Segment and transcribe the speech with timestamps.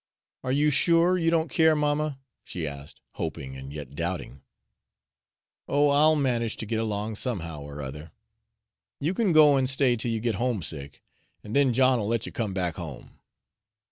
[0.43, 4.41] "Are you sure you don't care, mamma?" she asked, hoping and yet doubting.
[5.67, 8.11] "Oh, I'll manage to git along somehow or other.
[8.99, 11.03] You can go an' stay till you git homesick,
[11.43, 13.19] an' then John'll let you come back home."